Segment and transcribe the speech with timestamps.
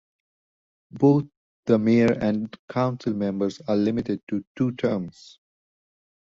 [0.89, 1.25] Both
[1.67, 5.37] the mayor and council members are limited to two terms.